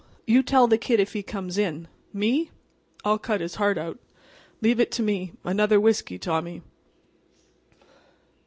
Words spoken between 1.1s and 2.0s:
he comes in.